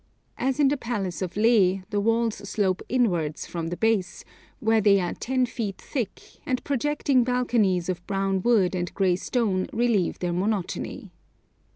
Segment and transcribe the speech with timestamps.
[0.39, 4.25] As in the palace of Leh, the walls slope inwards from the base,
[4.59, 9.67] where they are ten feet thick, and projecting balconies of brown wood and grey stone
[9.71, 11.11] relieve their monotony.